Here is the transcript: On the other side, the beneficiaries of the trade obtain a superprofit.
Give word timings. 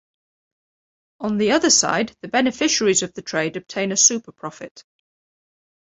On 1.19 1.37
the 1.37 1.51
other 1.51 1.69
side, 1.69 2.15
the 2.21 2.27
beneficiaries 2.27 3.03
of 3.03 3.13
the 3.13 3.21
trade 3.21 3.55
obtain 3.55 3.91
a 3.91 3.93
superprofit. 3.93 4.83